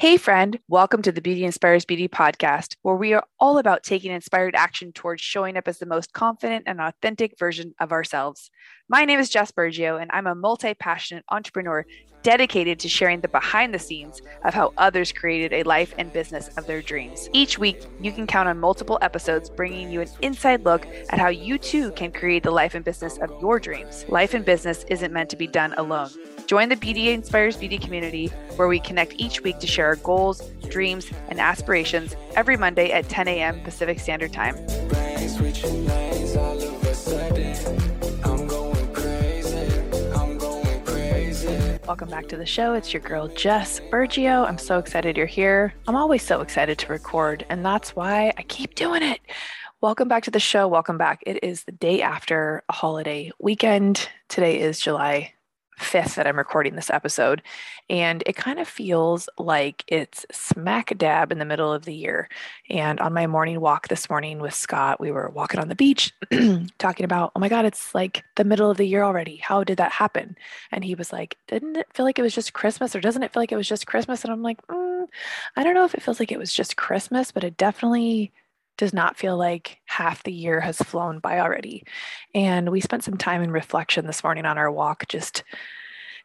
Hey, 0.00 0.16
friend, 0.16 0.60
welcome 0.68 1.02
to 1.02 1.10
the 1.10 1.20
Beauty 1.20 1.44
Inspires 1.44 1.84
Beauty 1.84 2.06
podcast, 2.06 2.76
where 2.82 2.94
we 2.94 3.14
are 3.14 3.26
all 3.40 3.58
about 3.58 3.82
taking 3.82 4.12
inspired 4.12 4.54
action 4.54 4.92
towards 4.92 5.22
showing 5.22 5.56
up 5.56 5.66
as 5.66 5.78
the 5.78 5.86
most 5.86 6.12
confident 6.12 6.66
and 6.68 6.80
authentic 6.80 7.36
version 7.36 7.74
of 7.80 7.90
ourselves. 7.90 8.48
My 8.88 9.04
name 9.04 9.18
is 9.18 9.28
Jess 9.28 9.50
Bergio, 9.50 10.00
and 10.00 10.08
I'm 10.14 10.28
a 10.28 10.36
multi 10.36 10.72
passionate 10.74 11.24
entrepreneur 11.32 11.84
dedicated 12.28 12.78
to 12.78 12.90
sharing 12.90 13.22
the 13.22 13.28
behind 13.28 13.72
the 13.72 13.78
scenes 13.78 14.20
of 14.44 14.52
how 14.52 14.70
others 14.76 15.12
created 15.12 15.50
a 15.50 15.62
life 15.62 15.94
and 15.96 16.12
business 16.12 16.50
of 16.58 16.66
their 16.66 16.82
dreams. 16.82 17.26
Each 17.32 17.58
week, 17.58 17.80
you 18.02 18.12
can 18.12 18.26
count 18.26 18.50
on 18.50 18.60
multiple 18.60 18.98
episodes 19.00 19.48
bringing 19.48 19.90
you 19.90 20.02
an 20.02 20.08
inside 20.20 20.62
look 20.62 20.86
at 21.08 21.18
how 21.18 21.28
you 21.28 21.56
too 21.56 21.90
can 21.92 22.12
create 22.12 22.42
the 22.42 22.50
life 22.50 22.74
and 22.74 22.84
business 22.84 23.16
of 23.16 23.30
your 23.40 23.58
dreams. 23.58 24.04
Life 24.08 24.34
and 24.34 24.44
business 24.44 24.84
isn't 24.90 25.10
meant 25.10 25.30
to 25.30 25.36
be 25.36 25.46
done 25.46 25.72
alone. 25.78 26.10
Join 26.46 26.68
the 26.68 26.76
Beauty 26.76 27.08
Inspires 27.12 27.56
Beauty 27.56 27.78
community 27.78 28.26
where 28.56 28.68
we 28.68 28.78
connect 28.78 29.14
each 29.16 29.42
week 29.42 29.58
to 29.60 29.66
share 29.66 29.86
our 29.86 29.96
goals, 29.96 30.42
dreams, 30.68 31.10
and 31.30 31.40
aspirations 31.40 32.14
every 32.36 32.58
Monday 32.58 32.90
at 32.92 33.08
10 33.08 33.26
a.m. 33.26 33.62
Pacific 33.62 33.98
Standard 33.98 34.34
Time. 34.34 34.54
Welcome 41.88 42.10
back 42.10 42.28
to 42.28 42.36
the 42.36 42.44
show. 42.44 42.74
It's 42.74 42.92
your 42.92 43.00
girl, 43.00 43.28
Jess 43.28 43.80
Bergio. 43.80 44.46
I'm 44.46 44.58
so 44.58 44.78
excited 44.78 45.16
you're 45.16 45.24
here. 45.24 45.72
I'm 45.86 45.96
always 45.96 46.22
so 46.22 46.42
excited 46.42 46.76
to 46.80 46.92
record, 46.92 47.46
and 47.48 47.64
that's 47.64 47.96
why 47.96 48.30
I 48.36 48.42
keep 48.42 48.74
doing 48.74 49.02
it. 49.02 49.20
Welcome 49.80 50.06
back 50.06 50.24
to 50.24 50.30
the 50.30 50.38
show. 50.38 50.68
Welcome 50.68 50.98
back. 50.98 51.22
It 51.24 51.42
is 51.42 51.64
the 51.64 51.72
day 51.72 52.02
after 52.02 52.62
a 52.68 52.74
holiday 52.74 53.32
weekend. 53.38 54.06
Today 54.28 54.60
is 54.60 54.78
July 54.78 55.32
5th 55.78 56.14
that 56.14 56.26
I'm 56.26 56.36
recording 56.36 56.74
this 56.74 56.90
episode. 56.90 57.42
And 57.90 58.22
it 58.26 58.36
kind 58.36 58.58
of 58.58 58.68
feels 58.68 59.28
like 59.38 59.84
it's 59.88 60.26
smack 60.30 60.96
dab 60.98 61.32
in 61.32 61.38
the 61.38 61.44
middle 61.44 61.72
of 61.72 61.84
the 61.84 61.94
year. 61.94 62.28
And 62.68 63.00
on 63.00 63.12
my 63.12 63.26
morning 63.26 63.60
walk 63.60 63.88
this 63.88 64.10
morning 64.10 64.40
with 64.40 64.54
Scott, 64.54 65.00
we 65.00 65.10
were 65.10 65.30
walking 65.30 65.60
on 65.60 65.68
the 65.68 65.74
beach 65.74 66.12
talking 66.78 67.04
about, 67.04 67.32
oh 67.34 67.40
my 67.40 67.48
God, 67.48 67.64
it's 67.64 67.94
like 67.94 68.24
the 68.36 68.44
middle 68.44 68.70
of 68.70 68.76
the 68.76 68.86
year 68.86 69.02
already. 69.02 69.36
How 69.36 69.64
did 69.64 69.78
that 69.78 69.92
happen? 69.92 70.36
And 70.70 70.84
he 70.84 70.94
was 70.94 71.12
like, 71.12 71.36
didn't 71.46 71.76
it 71.76 71.86
feel 71.94 72.04
like 72.04 72.18
it 72.18 72.22
was 72.22 72.34
just 72.34 72.52
Christmas 72.52 72.94
or 72.94 73.00
doesn't 73.00 73.22
it 73.22 73.32
feel 73.32 73.42
like 73.42 73.52
it 73.52 73.56
was 73.56 73.68
just 73.68 73.86
Christmas? 73.86 74.24
And 74.24 74.32
I'm 74.32 74.42
like, 74.42 74.64
mm, 74.66 75.06
I 75.56 75.64
don't 75.64 75.74
know 75.74 75.84
if 75.84 75.94
it 75.94 76.02
feels 76.02 76.20
like 76.20 76.32
it 76.32 76.38
was 76.38 76.52
just 76.52 76.76
Christmas, 76.76 77.32
but 77.32 77.44
it 77.44 77.56
definitely 77.56 78.32
does 78.78 78.94
not 78.94 79.18
feel 79.18 79.36
like 79.36 79.80
half 79.84 80.22
the 80.22 80.32
year 80.32 80.60
has 80.60 80.78
flown 80.78 81.18
by 81.18 81.40
already. 81.40 81.84
And 82.34 82.70
we 82.70 82.80
spent 82.80 83.04
some 83.04 83.18
time 83.18 83.42
in 83.42 83.50
reflection 83.50 84.06
this 84.06 84.24
morning 84.24 84.46
on 84.46 84.56
our 84.56 84.70
walk, 84.70 85.06
just 85.08 85.44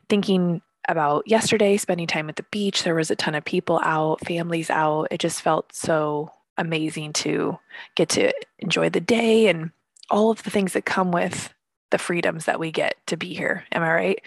thinking 0.07 0.61
about 0.87 1.27
yesterday, 1.27 1.77
spending 1.77 2.07
time 2.07 2.29
at 2.29 2.35
the 2.35 2.45
beach. 2.51 2.83
There 2.83 2.95
was 2.95 3.11
a 3.11 3.15
ton 3.15 3.35
of 3.35 3.43
people 3.43 3.81
out, 3.83 4.25
families 4.25 4.69
out. 4.69 5.07
It 5.11 5.19
just 5.19 5.41
felt 5.41 5.73
so 5.73 6.31
amazing 6.57 7.13
to 7.13 7.57
get 7.95 8.09
to 8.09 8.31
enjoy 8.59 8.89
the 8.89 9.01
day 9.01 9.47
and 9.47 9.71
all 10.09 10.29
of 10.29 10.43
the 10.43 10.51
things 10.51 10.73
that 10.73 10.85
come 10.85 11.11
with 11.11 11.53
the 11.89 11.97
freedoms 11.97 12.45
that 12.45 12.59
we 12.59 12.71
get 12.71 12.95
to 13.07 13.17
be 13.17 13.33
here. 13.33 13.65
Am 13.71 13.81
I 13.81 13.93
right? 13.93 14.21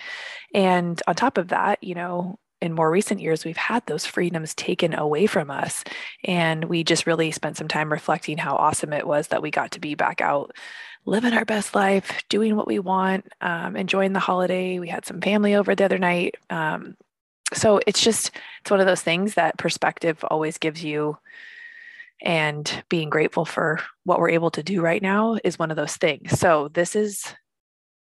And 0.55 1.01
on 1.07 1.15
top 1.15 1.39
of 1.39 1.49
that, 1.49 1.83
you 1.83 1.95
know, 1.95 2.39
in 2.63 2.73
more 2.73 2.91
recent 2.91 3.21
years, 3.21 3.45
we've 3.45 3.57
had 3.57 3.85
those 3.87 4.07
freedoms 4.07 4.55
taken 4.55 4.95
away 4.95 5.27
from 5.27 5.51
us. 5.51 5.85
And 6.25 6.65
we 6.65 6.85
just 6.85 7.07
really 7.07 7.31
spent 7.31 7.57
some 7.57 7.69
time 7.69 7.93
reflecting 7.93 8.39
how 8.39 8.57
awesome 8.57 8.93
it 8.93 9.07
was 9.07 9.29
that 9.29 9.43
we 9.43 9.51
got 9.51 9.73
to 9.73 9.81
be 9.81 9.95
back 9.95 10.21
out 10.21 10.53
living 11.05 11.35
our 11.35 11.45
best 11.45 11.75
life, 11.75 12.23
doing 12.29 12.57
what 12.57 12.67
we 12.67 12.79
want, 12.79 13.27
um, 13.41 13.77
enjoying 13.77 14.13
the 14.13 14.19
holiday. 14.19 14.79
We 14.79 14.89
had 14.89 15.05
some 15.05 15.21
family 15.21 15.55
over 15.55 15.75
the 15.75 15.85
other 15.85 15.99
night. 15.99 16.35
Um, 16.51 16.97
so 17.55 17.81
it's 17.87 18.03
just, 18.03 18.33
it's 18.61 18.71
one 18.71 18.81
of 18.81 18.87
those 18.87 19.03
things 19.03 19.35
that 19.35 19.57
perspective 19.57 20.25
always 20.25 20.59
gives 20.59 20.83
you. 20.83 21.17
And 22.23 22.85
being 22.89 23.11
grateful 23.11 23.45
for 23.45 23.79
what 24.05 24.19
we're 24.19 24.31
able 24.31 24.51
to 24.53 24.63
do 24.63 24.81
right 24.81 25.03
now 25.03 25.39
is 25.45 25.59
one 25.59 25.71
of 25.71 25.77
those 25.77 25.97
things. 25.97 26.39
So 26.39 26.69
this 26.69 26.97
is 26.97 27.23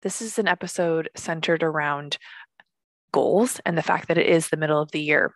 this 0.02 0.22
is 0.22 0.38
an 0.38 0.46
episode 0.46 1.10
centered 1.16 1.64
around 1.64 2.16
goals 3.12 3.60
and 3.64 3.76
the 3.76 3.82
fact 3.82 4.08
that 4.08 4.18
it 4.18 4.26
is 4.26 4.48
the 4.48 4.56
middle 4.56 4.80
of 4.80 4.90
the 4.90 5.00
year. 5.00 5.34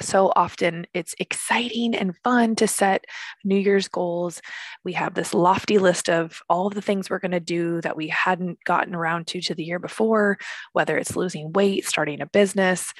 So 0.00 0.30
often 0.36 0.86
it's 0.92 1.14
exciting 1.18 1.94
and 1.94 2.16
fun 2.22 2.54
to 2.56 2.66
set 2.66 3.06
New 3.44 3.56
Year's 3.56 3.88
goals. 3.88 4.42
We 4.84 4.92
have 4.92 5.14
this 5.14 5.32
lofty 5.32 5.78
list 5.78 6.10
of 6.10 6.40
all 6.50 6.66
of 6.66 6.74
the 6.74 6.82
things 6.82 7.08
we're 7.08 7.18
going 7.18 7.30
to 7.30 7.40
do 7.40 7.80
that 7.80 7.96
we 7.96 8.08
hadn't 8.08 8.62
gotten 8.64 8.94
around 8.94 9.26
to 9.28 9.40
to 9.40 9.54
the 9.54 9.64
year 9.64 9.78
before, 9.78 10.38
whether 10.72 10.98
it's 10.98 11.16
losing 11.16 11.52
weight, 11.52 11.86
starting 11.86 12.20
a 12.20 12.26
business, 12.26 12.92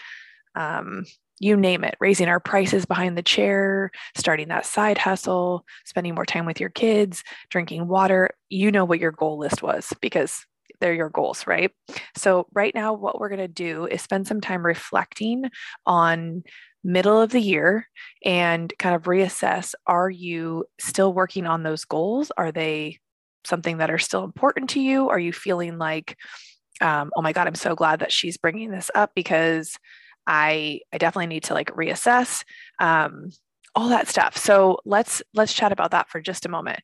um, 0.54 1.04
you 1.38 1.54
name 1.54 1.84
it, 1.84 1.96
raising 2.00 2.28
our 2.28 2.40
prices 2.40 2.86
behind 2.86 3.16
the 3.16 3.22
chair, 3.22 3.90
starting 4.16 4.48
that 4.48 4.64
side 4.64 4.96
hustle, 4.96 5.66
spending 5.84 6.14
more 6.14 6.24
time 6.24 6.46
with 6.46 6.60
your 6.60 6.70
kids, 6.70 7.22
drinking 7.50 7.88
water. 7.88 8.30
You 8.48 8.72
know 8.72 8.86
what 8.86 9.00
your 9.00 9.12
goal 9.12 9.38
list 9.38 9.62
was 9.62 9.92
because 10.00 10.46
they're 10.80 10.94
your 10.94 11.10
goals, 11.10 11.46
right? 11.46 11.70
So, 12.16 12.46
right 12.52 12.74
now, 12.74 12.92
what 12.92 13.18
we're 13.18 13.28
going 13.28 13.38
to 13.40 13.48
do 13.48 13.86
is 13.86 14.02
spend 14.02 14.26
some 14.26 14.40
time 14.40 14.64
reflecting 14.64 15.50
on 15.86 16.42
middle 16.84 17.20
of 17.20 17.30
the 17.30 17.40
year 17.40 17.88
and 18.24 18.72
kind 18.78 18.94
of 18.94 19.02
reassess 19.02 19.74
are 19.86 20.08
you 20.08 20.64
still 20.78 21.12
working 21.12 21.46
on 21.46 21.62
those 21.62 21.84
goals? 21.84 22.30
Are 22.38 22.52
they 22.52 23.00
something 23.44 23.78
that 23.78 23.90
are 23.90 23.98
still 23.98 24.24
important 24.24 24.70
to 24.70 24.80
you? 24.80 25.08
Are 25.08 25.18
you 25.18 25.32
feeling 25.32 25.78
like, 25.78 26.16
um, 26.80 27.10
oh 27.16 27.22
my 27.22 27.32
God, 27.32 27.46
I'm 27.46 27.54
so 27.54 27.74
glad 27.74 28.00
that 28.00 28.12
she's 28.12 28.36
bringing 28.36 28.70
this 28.70 28.90
up 28.94 29.12
because 29.14 29.76
I, 30.26 30.80
I 30.92 30.98
definitely 30.98 31.28
need 31.28 31.44
to 31.44 31.54
like 31.54 31.74
reassess 31.74 32.44
um, 32.78 33.30
all 33.74 33.88
that 33.88 34.08
stuff. 34.08 34.36
So 34.36 34.78
let's 34.84 35.22
let's 35.34 35.52
chat 35.52 35.72
about 35.72 35.90
that 35.90 36.08
for 36.08 36.20
just 36.20 36.46
a 36.46 36.50
moment 36.50 36.80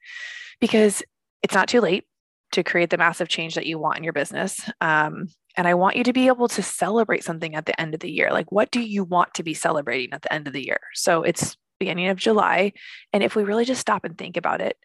because 0.61 1.03
it's 1.43 1.55
not 1.55 1.69
too 1.69 1.81
late 1.81 2.05
to 2.53 2.63
create 2.63 2.91
the 2.91 2.99
massive 2.99 3.29
change 3.29 3.55
that 3.55 3.67
you 3.67 3.79
want 3.79 3.99
in 3.99 4.05
your 4.05 4.13
business. 4.13 4.61
Um, 4.81 5.27
and 5.57 5.69
I 5.69 5.75
want 5.75 5.97
you 5.97 6.05
to 6.05 6.13
be 6.13 6.29
able 6.29 6.49
to 6.49 6.63
celebrate 6.63 7.25
something 7.25 7.55
at 7.55 7.67
the 7.67 7.79
end 7.79 7.95
of 7.95 8.01
the 8.01 8.11
year. 8.11 8.31
Like, 8.31 8.51
what 8.51 8.71
do 8.71 8.81
you 8.81 9.05
want 9.05 9.35
to 9.35 9.43
be 9.43 9.55
celebrating 9.55 10.13
at 10.13 10.23
the 10.23 10.33
end 10.33 10.47
of 10.47 10.53
the 10.53 10.65
year? 10.65 10.81
So 10.95 11.23
it's 11.23 11.57
beginning 11.79 12.09
of 12.09 12.17
July. 12.17 12.73
And 13.13 13.23
if 13.23 13.35
we 13.35 13.45
really 13.45 13.65
just 13.65 13.81
stop 13.81 14.05
and 14.05 14.17
think 14.17 14.37
about 14.37 14.61
it, 14.61 14.77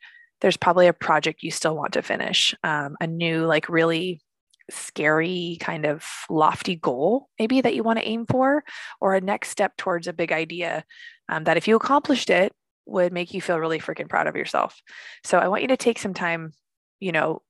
there's 0.42 0.58
probably 0.58 0.88
a 0.88 0.94
project 0.94 1.44
you 1.44 1.52
still 1.52 1.76
want 1.76 1.94
to 1.94 2.02
finish, 2.02 2.54
um, 2.64 2.96
a 3.00 3.08
new, 3.08 3.46
like, 3.46 3.70
really 3.70 4.22
scary 4.70 5.58
kind 5.62 5.86
of 5.86 6.06
lofty 6.30 6.76
goal 6.76 7.30
maybe 7.40 7.62
that 7.62 7.74
you 7.74 7.84
want 7.84 7.98
to 7.98 8.06
aim 8.08 8.26
for 8.26 8.64
or 9.00 9.16
a 9.16 9.22
next 9.22 9.50
step 9.50 9.78
towards 9.78 10.08
a 10.08 10.14
big 10.14 10.32
idea 10.34 10.84
um, 11.30 11.46
that 11.46 11.56
if 11.56 11.70
you 11.70 11.76
accomplished 11.78 12.30
it 12.30 12.52
would 12.86 13.14
make 13.14 13.34
you 13.34 13.42
feel 13.42 13.60
really 13.60 13.80
freaking 13.80 14.10
proud 14.10 14.28
of 14.28 14.36
yourself 14.36 14.82
so 15.24 15.38
i 15.38 15.48
want 15.48 15.62
you 15.62 15.70
to 15.70 15.78
take 15.78 15.98
some 15.98 16.14
time 16.14 16.52
you 17.00 17.14
know 17.14 17.42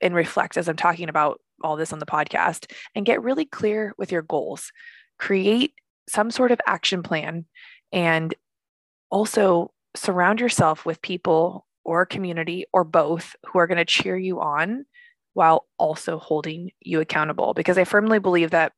and 0.00 0.14
reflect 0.14 0.56
as 0.56 0.68
I'm 0.68 0.76
talking 0.76 1.08
about 1.08 1.40
all 1.62 1.76
this 1.76 1.92
on 1.92 1.98
the 1.98 2.06
podcast 2.06 2.70
and 2.94 3.06
get 3.06 3.22
really 3.22 3.44
clear 3.44 3.94
with 3.98 4.12
your 4.12 4.22
goals. 4.22 4.72
Create 5.18 5.74
some 6.08 6.30
sort 6.30 6.52
of 6.52 6.60
action 6.66 7.02
plan 7.02 7.46
and 7.92 8.34
also 9.10 9.72
surround 9.94 10.40
yourself 10.40 10.84
with 10.84 11.02
people 11.02 11.66
or 11.84 12.04
community 12.04 12.66
or 12.72 12.84
both 12.84 13.34
who 13.46 13.58
are 13.58 13.66
going 13.66 13.78
to 13.78 13.84
cheer 13.84 14.16
you 14.16 14.40
on 14.40 14.84
while 15.34 15.66
also 15.78 16.18
holding 16.18 16.70
you 16.80 17.00
accountable 17.00 17.54
because 17.54 17.78
I 17.78 17.84
firmly 17.84 18.18
believe 18.18 18.50
that 18.50 18.72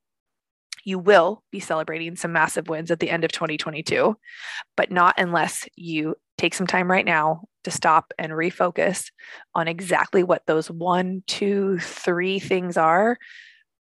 you 0.85 0.99
will 0.99 1.43
be 1.51 1.61
celebrating 1.61 2.17
some 2.17 2.33
massive 2.33 2.69
wins 2.69 2.91
at 2.91 3.01
the 3.01 3.11
end 3.11 3.25
of 3.25 3.33
2022, 3.33 4.17
but 4.77 4.91
not 4.91 5.15
unless 5.19 5.69
you 5.77 6.15
take 6.39 6.55
some 6.55 6.67
time 6.67 6.91
right 6.91 7.05
now 7.05 7.43
to 7.65 7.71
stop 7.71 8.13
and 8.19 8.33
refocus 8.33 9.11
on 9.55 9.69
exactly 9.69 10.23
what 10.23 10.47
those 10.47 10.71
one, 10.71 11.23
two, 11.27 11.79
three 11.79 12.39
things 12.39 12.77
are. 12.77 13.19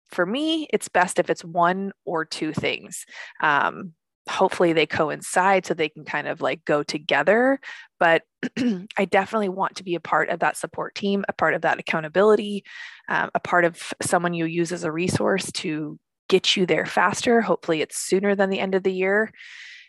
For 0.09 0.25
me, 0.25 0.67
it's 0.73 0.87
best 0.87 1.19
if 1.19 1.29
it's 1.29 1.45
one 1.45 1.91
or 2.05 2.25
two 2.25 2.53
things. 2.53 3.05
Um, 3.43 3.93
hopefully 4.29 4.73
they 4.73 4.85
coincide 4.85 5.65
so 5.65 5.73
they 5.73 5.89
can 5.89 6.05
kind 6.05 6.27
of 6.27 6.39
like 6.39 6.63
go 6.63 6.83
together 6.83 7.59
but 7.99 8.21
i 8.97 9.05
definitely 9.05 9.49
want 9.49 9.75
to 9.75 9.83
be 9.83 9.95
a 9.95 9.99
part 9.99 10.29
of 10.29 10.39
that 10.39 10.55
support 10.55 10.93
team 10.93 11.25
a 11.27 11.33
part 11.33 11.55
of 11.55 11.61
that 11.61 11.79
accountability 11.79 12.63
um, 13.09 13.31
a 13.33 13.39
part 13.39 13.65
of 13.65 13.91
someone 14.01 14.33
you 14.33 14.45
use 14.45 14.71
as 14.71 14.83
a 14.83 14.91
resource 14.91 15.51
to 15.51 15.99
get 16.27 16.55
you 16.55 16.67
there 16.67 16.85
faster 16.85 17.41
hopefully 17.41 17.81
it's 17.81 17.97
sooner 17.97 18.35
than 18.35 18.51
the 18.51 18.59
end 18.59 18.75
of 18.75 18.83
the 18.83 18.93
year 18.93 19.31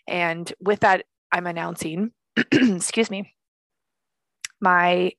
and 0.08 0.54
with 0.58 0.80
that 0.80 1.04
i'm 1.32 1.46
announcing 1.46 2.10
excuse 2.52 3.10
me 3.10 3.34
my 4.60 5.12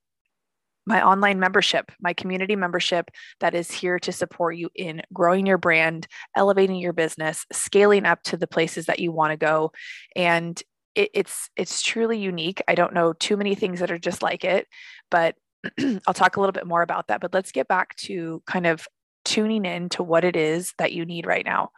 my 0.88 1.06
online 1.06 1.40
membership, 1.40 1.92
my 2.02 2.12
community 2.14 2.56
membership 2.56 3.12
that 3.40 3.54
is 3.54 3.70
here 3.70 4.00
to 4.00 4.12
support 4.12 4.56
you 4.56 4.70
in 4.74 5.02
growing 5.14 5.46
your 5.46 5.60
brand, 5.60 6.08
elevating 6.36 6.78
your 6.78 6.94
business, 6.94 7.46
scaling 7.52 8.06
up 8.06 8.24
to 8.24 8.36
the 8.36 8.48
places 8.48 8.88
that 8.88 9.00
you 9.00 9.12
want 9.12 9.32
to 9.32 9.38
go. 9.38 9.72
And 10.16 10.62
it, 10.96 11.12
it's 11.14 11.50
it's 11.56 11.82
truly 11.84 12.18
unique. 12.18 12.62
I 12.68 12.76
don't 12.76 12.94
know 12.94 13.14
too 13.14 13.38
many 13.38 13.54
things 13.56 13.80
that 13.80 13.92
are 13.92 14.00
just 14.00 14.24
like 14.24 14.44
it, 14.44 14.68
but 15.12 15.36
I'll 16.08 16.14
talk 16.14 16.36
a 16.36 16.40
little 16.40 16.52
bit 16.52 16.68
more 16.68 16.82
about 16.82 17.08
that. 17.08 17.22
But 17.22 17.34
let's 17.34 17.52
get 17.52 17.68
back 17.68 17.96
to 17.98 18.42
kind 18.48 18.66
of 18.66 18.88
tuning 19.24 19.66
in 19.66 19.90
to 19.90 20.04
what 20.04 20.24
it 20.24 20.36
is 20.36 20.74
that 20.80 20.94
you 20.94 21.06
need 21.06 21.28
right 21.28 21.46
now. 21.46 21.70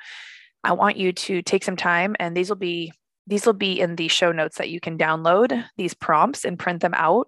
I 0.64 0.72
want 0.72 0.96
you 0.96 1.12
to 1.12 1.42
take 1.42 1.66
some 1.66 1.76
time, 1.76 2.16
and 2.20 2.36
these 2.36 2.48
will 2.48 2.56
be 2.56 2.94
these 3.28 3.46
will 3.46 3.54
be 3.54 3.80
in 3.80 3.96
the 3.96 4.08
show 4.08 4.31
notes 4.31 4.58
that 4.58 4.70
you 4.70 4.80
can 4.80 4.98
download 4.98 5.66
these 5.78 5.94
prompts 5.94 6.46
and 6.46 6.60
print 6.60 6.81
them 6.81 6.94
out. 6.94 7.28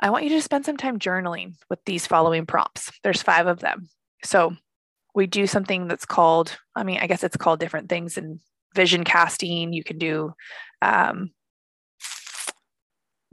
I 0.00 0.10
want 0.10 0.24
you 0.24 0.30
to 0.30 0.42
spend 0.42 0.64
some 0.64 0.76
time 0.76 0.98
journaling 0.98 1.54
with 1.68 1.84
these 1.84 2.06
following 2.06 2.46
prompts. 2.46 2.92
There's 3.02 3.22
five 3.22 3.46
of 3.46 3.60
them. 3.60 3.88
So 4.24 4.54
we 5.14 5.26
do 5.26 5.46
something 5.46 5.88
that's 5.88 6.04
called, 6.04 6.56
I 6.76 6.84
mean, 6.84 6.98
I 7.00 7.06
guess 7.06 7.24
it's 7.24 7.36
called 7.36 7.60
different 7.60 7.88
things 7.88 8.16
in 8.16 8.40
vision 8.74 9.04
casting. 9.04 9.72
You 9.72 9.82
can 9.82 9.98
do 9.98 10.34
um, 10.82 11.30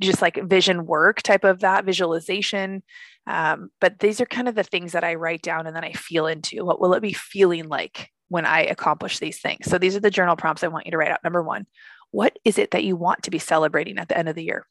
just 0.01 0.21
like 0.21 0.41
vision 0.43 0.85
work 0.85 1.21
type 1.21 1.43
of 1.43 1.59
that 1.59 1.85
visualization. 1.85 2.81
Um, 3.27 3.69
but 3.81 3.99
these 3.99 4.21
are 4.21 4.25
kind 4.25 4.47
of 4.47 4.55
the 4.55 4.63
things 4.63 4.93
that 4.93 5.03
I 5.03 5.15
write 5.15 5.41
down 5.41 5.67
and 5.67 5.75
then 5.75 5.83
I 5.83 5.93
feel 5.93 6.27
into. 6.27 6.65
What 6.65 6.79
will 6.79 6.93
it 6.93 7.01
be 7.01 7.13
feeling 7.13 7.67
like 7.67 8.09
when 8.29 8.45
I 8.45 8.61
accomplish 8.61 9.19
these 9.19 9.39
things? 9.39 9.69
So 9.69 9.77
these 9.77 9.95
are 9.95 10.01
the 10.01 10.11
journal 10.11 10.35
prompts 10.35 10.63
I 10.63 10.67
want 10.67 10.85
you 10.85 10.91
to 10.91 10.97
write 10.97 11.11
out. 11.11 11.23
Number 11.23 11.43
one, 11.43 11.65
what 12.11 12.37
is 12.45 12.57
it 12.57 12.71
that 12.71 12.83
you 12.83 12.95
want 12.95 13.23
to 13.23 13.31
be 13.31 13.39
celebrating 13.39 13.97
at 13.97 14.07
the 14.07 14.17
end 14.17 14.29
of 14.29 14.35
the 14.35 14.43
year? 14.43 14.65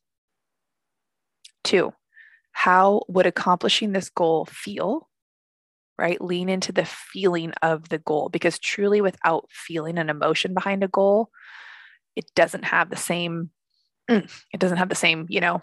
Two, 1.62 1.92
how 2.52 3.02
would 3.08 3.26
accomplishing 3.26 3.92
this 3.92 4.10
goal 4.10 4.46
feel? 4.46 5.08
Right? 5.98 6.20
Lean 6.20 6.48
into 6.48 6.72
the 6.72 6.84
feeling 6.84 7.52
of 7.62 7.88
the 7.88 7.98
goal 7.98 8.28
because 8.28 8.58
truly, 8.58 9.00
without 9.00 9.46
feeling 9.50 9.98
an 9.98 10.10
emotion 10.10 10.54
behind 10.54 10.82
a 10.82 10.88
goal, 10.88 11.30
it 12.16 12.24
doesn't 12.34 12.64
have 12.64 12.90
the 12.90 12.96
same, 12.96 13.50
mm, 14.10 14.28
it 14.52 14.58
doesn't 14.60 14.78
have 14.78 14.88
the 14.88 14.94
same, 14.94 15.26
you 15.28 15.40
know, 15.40 15.62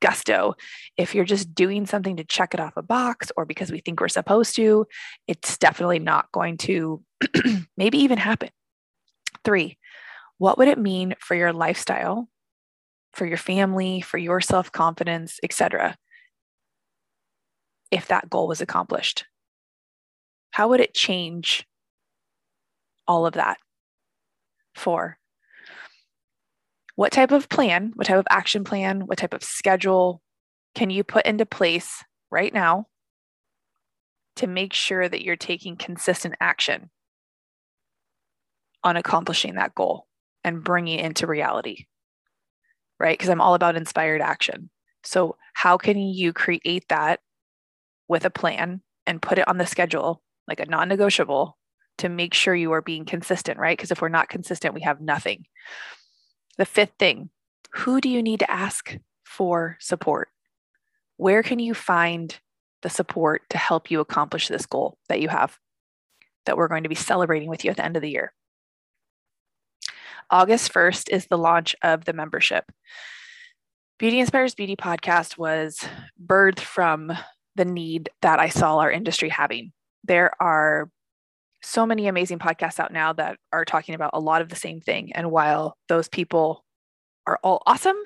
gusto. 0.00 0.54
If 0.96 1.14
you're 1.14 1.24
just 1.24 1.54
doing 1.54 1.86
something 1.86 2.16
to 2.16 2.24
check 2.24 2.54
it 2.54 2.60
off 2.60 2.76
a 2.76 2.82
box 2.82 3.30
or 3.36 3.44
because 3.44 3.70
we 3.70 3.80
think 3.80 4.00
we're 4.00 4.08
supposed 4.08 4.56
to, 4.56 4.86
it's 5.26 5.58
definitely 5.58 5.98
not 5.98 6.30
going 6.32 6.58
to 6.58 7.02
maybe 7.76 7.98
even 7.98 8.18
happen. 8.18 8.50
Three, 9.44 9.78
what 10.38 10.58
would 10.58 10.68
it 10.68 10.78
mean 10.78 11.14
for 11.20 11.34
your 11.34 11.52
lifestyle, 11.52 12.28
for 13.12 13.26
your 13.26 13.38
family, 13.38 14.00
for 14.00 14.18
your 14.18 14.40
self 14.40 14.70
confidence, 14.72 15.38
etc., 15.42 15.96
if 17.90 18.08
that 18.08 18.28
goal 18.28 18.48
was 18.48 18.60
accomplished? 18.60 19.24
How 20.50 20.68
would 20.68 20.80
it 20.80 20.94
change 20.94 21.66
all 23.06 23.26
of 23.26 23.34
that? 23.34 23.58
Four, 24.74 25.18
what 26.96 27.12
type 27.12 27.30
of 27.30 27.48
plan, 27.48 27.92
what 27.94 28.06
type 28.06 28.18
of 28.18 28.26
action 28.30 28.64
plan, 28.64 29.06
what 29.06 29.18
type 29.18 29.34
of 29.34 29.44
schedule 29.44 30.22
can 30.74 30.90
you 30.90 31.04
put 31.04 31.26
into 31.26 31.46
place 31.46 32.02
right 32.30 32.52
now 32.52 32.86
to 34.36 34.46
make 34.46 34.72
sure 34.72 35.08
that 35.08 35.22
you're 35.22 35.36
taking 35.36 35.76
consistent 35.76 36.34
action 36.40 36.90
on 38.86 38.96
accomplishing 38.96 39.56
that 39.56 39.74
goal 39.74 40.06
and 40.44 40.64
bringing 40.64 41.00
it 41.00 41.04
into 41.04 41.26
reality? 41.26 41.86
Right? 42.98 43.18
Because 43.18 43.28
I'm 43.28 43.42
all 43.42 43.54
about 43.54 43.76
inspired 43.76 44.22
action. 44.22 44.70
So, 45.04 45.36
how 45.52 45.76
can 45.76 45.98
you 45.98 46.32
create 46.32 46.88
that 46.88 47.20
with 48.08 48.24
a 48.24 48.30
plan 48.30 48.80
and 49.06 49.20
put 49.20 49.38
it 49.38 49.48
on 49.48 49.58
the 49.58 49.66
schedule, 49.66 50.22
like 50.48 50.60
a 50.60 50.66
non 50.66 50.88
negotiable, 50.88 51.58
to 51.98 52.08
make 52.08 52.34
sure 52.34 52.54
you 52.54 52.72
are 52.72 52.82
being 52.82 53.04
consistent, 53.04 53.58
right? 53.58 53.76
Because 53.76 53.90
if 53.90 54.00
we're 54.00 54.08
not 54.08 54.28
consistent, 54.28 54.74
we 54.74 54.82
have 54.82 55.00
nothing. 55.00 55.46
The 56.58 56.64
fifth 56.64 56.92
thing 56.98 57.30
who 57.74 58.00
do 58.00 58.08
you 58.08 58.22
need 58.22 58.40
to 58.40 58.50
ask 58.50 58.96
for 59.24 59.76
support? 59.80 60.28
Where 61.18 61.42
can 61.42 61.58
you 61.58 61.74
find 61.74 62.38
the 62.82 62.88
support 62.88 63.42
to 63.50 63.58
help 63.58 63.90
you 63.90 64.00
accomplish 64.00 64.48
this 64.48 64.66
goal 64.66 64.98
that 65.08 65.20
you 65.20 65.28
have 65.28 65.58
that 66.46 66.56
we're 66.56 66.68
going 66.68 66.84
to 66.84 66.88
be 66.88 66.94
celebrating 66.94 67.48
with 67.48 67.64
you 67.64 67.70
at 67.70 67.76
the 67.76 67.84
end 67.84 67.96
of 67.96 68.02
the 68.02 68.10
year? 68.10 68.32
August 70.30 70.72
1st 70.72 71.10
is 71.10 71.26
the 71.26 71.38
launch 71.38 71.76
of 71.82 72.04
the 72.04 72.12
membership. 72.12 72.64
Beauty 73.98 74.20
Inspires 74.20 74.54
Beauty 74.54 74.76
podcast 74.76 75.38
was 75.38 75.80
birthed 76.24 76.60
from 76.60 77.12
the 77.54 77.64
need 77.64 78.10
that 78.22 78.38
I 78.38 78.48
saw 78.48 78.78
our 78.78 78.90
industry 78.90 79.28
having. 79.28 79.72
There 80.04 80.32
are 80.40 80.90
so 81.62 81.86
many 81.86 82.06
amazing 82.06 82.38
podcasts 82.38 82.78
out 82.78 82.92
now 82.92 83.12
that 83.14 83.38
are 83.52 83.64
talking 83.64 83.94
about 83.94 84.10
a 84.12 84.20
lot 84.20 84.42
of 84.42 84.48
the 84.48 84.56
same 84.56 84.80
thing. 84.80 85.12
And 85.14 85.30
while 85.30 85.76
those 85.88 86.08
people 86.08 86.64
are 87.26 87.40
all 87.42 87.62
awesome, 87.66 87.96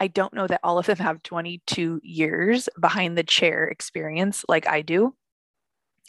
I 0.00 0.08
don't 0.08 0.34
know 0.34 0.46
that 0.46 0.60
all 0.64 0.78
of 0.78 0.86
them 0.86 0.96
have 0.96 1.22
22 1.22 2.00
years 2.02 2.68
behind 2.80 3.16
the 3.16 3.22
chair 3.22 3.66
experience 3.66 4.44
like 4.48 4.66
I 4.66 4.82
do. 4.82 5.14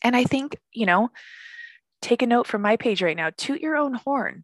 And 0.04 0.16
I 0.16 0.24
think, 0.24 0.58
you 0.72 0.86
know, 0.86 1.10
take 2.02 2.22
a 2.22 2.28
note 2.28 2.48
from 2.48 2.62
my 2.62 2.78
page 2.78 3.02
right 3.02 3.18
now 3.18 3.32
toot 3.36 3.62
your 3.62 3.76
own 3.76 3.96
horn. 3.96 4.44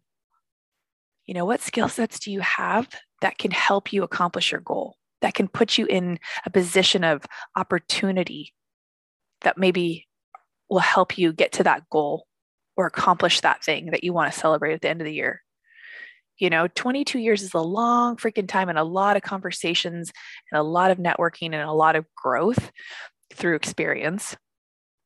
You 1.26 1.34
know, 1.34 1.44
what 1.44 1.60
skill 1.60 1.88
sets 1.88 2.18
do 2.18 2.32
you 2.32 2.40
have 2.40 2.88
that 3.20 3.38
can 3.38 3.50
help 3.50 3.92
you 3.92 4.02
accomplish 4.02 4.52
your 4.52 4.60
goal, 4.60 4.96
that 5.20 5.34
can 5.34 5.48
put 5.48 5.78
you 5.78 5.86
in 5.86 6.18
a 6.44 6.50
position 6.50 7.04
of 7.04 7.24
opportunity 7.56 8.52
that 9.42 9.58
maybe 9.58 10.06
will 10.68 10.80
help 10.80 11.18
you 11.18 11.32
get 11.32 11.52
to 11.52 11.64
that 11.64 11.88
goal 11.90 12.26
or 12.76 12.86
accomplish 12.86 13.40
that 13.40 13.62
thing 13.62 13.90
that 13.90 14.02
you 14.02 14.12
want 14.12 14.32
to 14.32 14.38
celebrate 14.38 14.72
at 14.72 14.80
the 14.80 14.88
end 14.88 15.00
of 15.00 15.04
the 15.04 15.14
year. 15.14 15.42
You 16.38 16.50
know, 16.50 16.66
22 16.66 17.18
years 17.18 17.42
is 17.42 17.54
a 17.54 17.60
long 17.60 18.16
freaking 18.16 18.48
time 18.48 18.68
and 18.68 18.78
a 18.78 18.84
lot 18.84 19.16
of 19.16 19.22
conversations 19.22 20.10
and 20.50 20.58
a 20.58 20.62
lot 20.62 20.90
of 20.90 20.98
networking 20.98 21.52
and 21.52 21.62
a 21.62 21.72
lot 21.72 21.94
of 21.94 22.06
growth 22.16 22.72
through 23.34 23.56
experience 23.56 24.36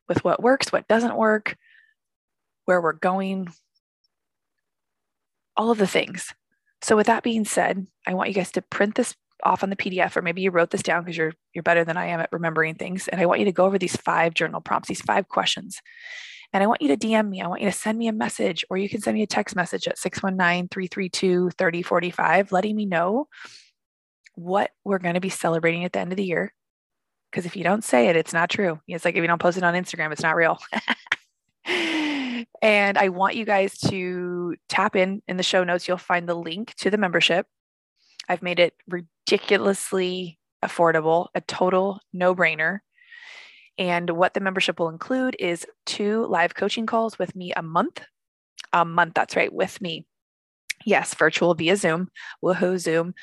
with 0.08 0.24
what 0.24 0.42
works, 0.42 0.72
what 0.72 0.88
doesn't 0.88 1.16
work, 1.16 1.56
where 2.64 2.80
we're 2.80 2.92
going, 2.92 3.48
all 5.56 5.70
of 5.70 5.78
the 5.78 5.86
things. 5.86 6.32
So 6.82 6.96
with 6.96 7.06
that 7.06 7.22
being 7.22 7.44
said, 7.44 7.86
I 8.06 8.14
want 8.14 8.28
you 8.28 8.34
guys 8.34 8.52
to 8.52 8.62
print 8.62 8.94
this 8.94 9.14
off 9.42 9.62
on 9.62 9.70
the 9.70 9.76
PDF, 9.76 10.16
or 10.16 10.22
maybe 10.22 10.42
you 10.42 10.50
wrote 10.50 10.70
this 10.70 10.82
down 10.82 11.04
because 11.04 11.16
you're 11.16 11.32
you're 11.54 11.62
better 11.62 11.84
than 11.84 11.96
I 11.96 12.06
am 12.06 12.20
at 12.20 12.28
remembering 12.32 12.74
things. 12.74 13.08
And 13.08 13.20
I 13.20 13.26
want 13.26 13.40
you 13.40 13.46
to 13.46 13.52
go 13.52 13.64
over 13.64 13.78
these 13.78 13.96
five 13.96 14.34
journal 14.34 14.60
prompts, 14.60 14.88
these 14.88 15.00
five 15.00 15.28
questions. 15.28 15.80
And 16.52 16.62
I 16.62 16.66
want 16.66 16.80
you 16.80 16.88
to 16.88 16.96
DM 16.96 17.28
me. 17.28 17.42
I 17.42 17.48
want 17.48 17.60
you 17.60 17.68
to 17.68 17.76
send 17.76 17.98
me 17.98 18.08
a 18.08 18.12
message, 18.12 18.64
or 18.70 18.76
you 18.76 18.88
can 18.88 19.00
send 19.00 19.14
me 19.14 19.22
a 19.22 19.26
text 19.26 19.56
message 19.56 19.88
at 19.88 19.98
619 19.98 20.68
332 20.68 21.50
3045, 21.50 22.52
letting 22.52 22.76
me 22.76 22.86
know 22.86 23.26
what 24.34 24.70
we're 24.84 24.98
going 24.98 25.14
to 25.14 25.20
be 25.20 25.28
celebrating 25.28 25.84
at 25.84 25.92
the 25.92 25.98
end 25.98 26.12
of 26.12 26.16
the 26.16 26.24
year. 26.24 26.52
Because 27.30 27.46
if 27.46 27.56
you 27.56 27.64
don't 27.64 27.84
say 27.84 28.08
it, 28.08 28.16
it's 28.16 28.32
not 28.32 28.48
true. 28.48 28.80
It's 28.86 29.04
like 29.04 29.16
if 29.16 29.20
you 29.20 29.26
don't 29.26 29.40
post 29.40 29.58
it 29.58 29.64
on 29.64 29.74
Instagram, 29.74 30.12
it's 30.12 30.22
not 30.22 30.36
real. 30.36 30.58
and 32.62 32.96
I 32.98 33.08
want 33.08 33.36
you 33.36 33.44
guys 33.44 33.78
to 33.78 34.56
tap 34.68 34.96
in 34.96 35.22
in 35.28 35.36
the 35.36 35.42
show 35.42 35.64
notes. 35.64 35.86
You'll 35.86 35.98
find 35.98 36.28
the 36.28 36.34
link 36.34 36.74
to 36.76 36.90
the 36.90 36.98
membership. 36.98 37.46
I've 38.28 38.42
made 38.42 38.58
it 38.58 38.74
ridiculously 38.88 40.38
affordable, 40.64 41.28
a 41.34 41.40
total 41.40 42.00
no 42.12 42.34
brainer. 42.34 42.80
And 43.78 44.10
what 44.10 44.34
the 44.34 44.40
membership 44.40 44.80
will 44.80 44.88
include 44.88 45.36
is 45.38 45.66
two 45.84 46.26
live 46.26 46.54
coaching 46.54 46.86
calls 46.86 47.18
with 47.18 47.36
me 47.36 47.52
a 47.54 47.62
month. 47.62 48.02
A 48.72 48.84
month, 48.84 49.14
that's 49.14 49.36
right, 49.36 49.52
with 49.52 49.80
me. 49.80 50.06
Yes, 50.84 51.14
virtual 51.14 51.54
via 51.54 51.76
Zoom, 51.76 52.08
woohoo, 52.42 52.78
Zoom. 52.78 53.14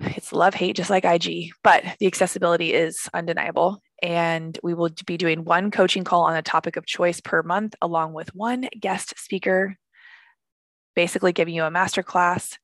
It's 0.00 0.32
love 0.32 0.54
hate, 0.54 0.76
just 0.76 0.90
like 0.90 1.04
IG, 1.04 1.50
but 1.62 1.84
the 2.00 2.06
accessibility 2.06 2.72
is 2.72 3.08
undeniable. 3.14 3.82
And 4.02 4.58
we 4.64 4.74
will 4.74 4.90
be 5.06 5.16
doing 5.16 5.44
one 5.44 5.70
coaching 5.70 6.02
call 6.02 6.22
on 6.22 6.36
a 6.36 6.42
topic 6.42 6.76
of 6.76 6.84
choice 6.84 7.20
per 7.20 7.42
month, 7.42 7.76
along 7.80 8.12
with 8.12 8.34
one 8.34 8.68
guest 8.78 9.14
speaker, 9.16 9.78
basically 10.96 11.32
giving 11.32 11.54
you 11.54 11.64
a 11.64 11.70
masterclass, 11.70 12.58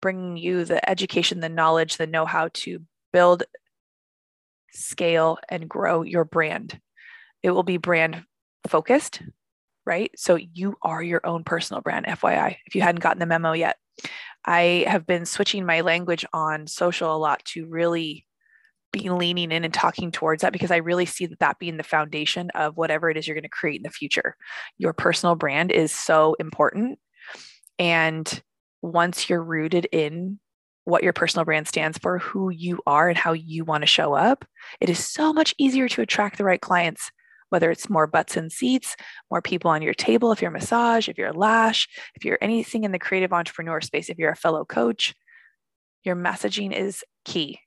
bringing 0.00 0.36
you 0.36 0.64
the 0.64 0.88
education, 0.88 1.40
the 1.40 1.48
knowledge, 1.48 1.96
the 1.96 2.06
know 2.06 2.24
how 2.24 2.48
to 2.54 2.80
build 3.12 3.42
scale, 4.72 5.38
and 5.48 5.68
grow 5.68 6.02
your 6.02 6.24
brand. 6.24 6.80
It 7.42 7.50
will 7.50 7.64
be 7.64 7.76
brand 7.76 8.24
focused, 8.68 9.22
right? 9.84 10.12
So 10.16 10.36
you 10.36 10.76
are 10.82 11.02
your 11.02 11.26
own 11.26 11.42
personal 11.42 11.82
brand, 11.82 12.06
FYI, 12.06 12.56
if 12.66 12.76
you 12.76 12.82
hadn't 12.82 13.02
gotten 13.02 13.18
the 13.18 13.26
memo 13.26 13.52
yet. 13.52 13.76
I 14.44 14.84
have 14.86 15.06
been 15.06 15.26
switching 15.26 15.66
my 15.66 15.80
language 15.80 16.24
on 16.32 16.66
social 16.66 17.14
a 17.14 17.18
lot 17.18 17.44
to 17.46 17.66
really 17.66 18.24
be 18.92 19.10
leaning 19.10 19.52
in 19.52 19.64
and 19.64 19.72
talking 19.72 20.10
towards 20.10 20.42
that 20.42 20.52
because 20.52 20.70
I 20.70 20.76
really 20.76 21.06
see 21.06 21.26
that 21.26 21.38
that 21.38 21.58
being 21.58 21.76
the 21.76 21.82
foundation 21.82 22.50
of 22.54 22.76
whatever 22.76 23.10
it 23.10 23.16
is 23.16 23.26
you're 23.26 23.34
going 23.34 23.42
to 23.42 23.48
create 23.48 23.76
in 23.76 23.82
the 23.84 23.90
future. 23.90 24.36
Your 24.78 24.92
personal 24.92 25.34
brand 25.34 25.70
is 25.70 25.92
so 25.92 26.34
important. 26.38 26.98
And 27.78 28.42
once 28.82 29.28
you're 29.28 29.42
rooted 29.42 29.86
in 29.92 30.38
what 30.84 31.02
your 31.02 31.12
personal 31.12 31.44
brand 31.44 31.68
stands 31.68 31.98
for, 31.98 32.18
who 32.18 32.50
you 32.50 32.80
are, 32.86 33.08
and 33.08 33.18
how 33.18 33.32
you 33.32 33.64
want 33.64 33.82
to 33.82 33.86
show 33.86 34.14
up, 34.14 34.44
it 34.80 34.88
is 34.88 34.98
so 34.98 35.32
much 35.32 35.54
easier 35.58 35.88
to 35.88 36.02
attract 36.02 36.38
the 36.38 36.44
right 36.44 36.60
clients, 36.60 37.10
whether 37.50 37.70
it's 37.70 37.90
more 37.90 38.06
butts 38.06 38.36
and 38.36 38.50
seats, 38.50 38.96
more 39.30 39.42
people 39.42 39.70
on 39.70 39.82
your 39.82 39.94
table, 39.94 40.32
if 40.32 40.40
you're 40.40 40.50
a 40.50 40.52
massage, 40.52 41.08
if 41.08 41.18
you're 41.18 41.28
a 41.28 41.36
lash, 41.36 41.88
if 42.14 42.24
you're 42.24 42.38
anything 42.40 42.84
in 42.84 42.92
the 42.92 42.98
creative 42.98 43.32
entrepreneur 43.32 43.80
space, 43.80 44.08
if 44.08 44.18
you're 44.18 44.32
a 44.32 44.36
fellow 44.36 44.64
coach, 44.64 45.14
your 46.02 46.16
messaging 46.16 46.72
is 46.72 47.04
key. 47.24 47.60